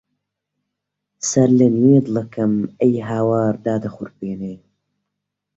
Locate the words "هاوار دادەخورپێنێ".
3.09-4.55